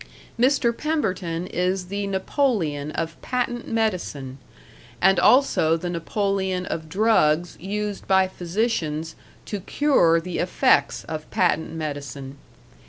Mr. 0.39 0.75
Pemberton 0.75 1.45
is 1.45 1.85
the 1.85 2.07
Napoleon 2.07 2.89
of 2.93 3.21
patent 3.21 3.67
medicine, 3.67 4.39
and 4.99 5.19
also 5.19 5.77
the 5.77 5.91
Napoleon 5.91 6.65
of 6.65 6.89
drugs 6.89 7.55
used 7.59 8.07
by 8.07 8.27
physicians 8.27 9.13
to 9.45 9.59
cure 9.59 10.19
the 10.19 10.39
effects 10.39 11.03
of 11.03 11.29
patent 11.29 11.73
medicine. 11.73 12.39